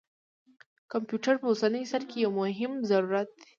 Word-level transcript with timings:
کمپیوټر 0.91 1.35
په 1.41 1.47
اوسني 1.51 1.81
عصر 1.87 2.01
کې 2.09 2.17
یو 2.23 2.31
مهم 2.41 2.71
ضرورت 2.89 3.27
دی. 3.37 3.43